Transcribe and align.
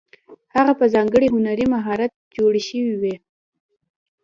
هغه 0.55 0.73
په 0.79 0.85
ځانګړي 0.93 1.27
هنري 1.35 1.65
مهارت 1.75 2.11
جوړې 2.35 2.61
شوې 2.67 2.93
وې. 3.01 3.15